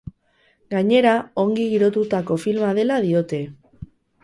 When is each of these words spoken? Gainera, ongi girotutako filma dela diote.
Gainera, 0.73 1.11
ongi 1.43 1.67
girotutako 1.75 2.39
filma 2.47 2.73
dela 2.81 3.01
diote. 3.07 3.45